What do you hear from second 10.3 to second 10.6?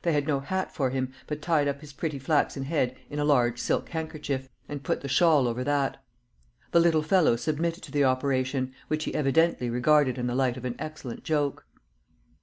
light